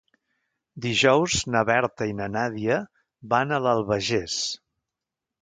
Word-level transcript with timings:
Dijous 0.85 1.35
na 1.55 1.61
Berta 1.71 2.07
i 2.13 2.15
na 2.21 2.29
Nàdia 2.37 2.79
van 3.35 3.55
a 3.55 3.61
l'Albagés. 3.67 4.41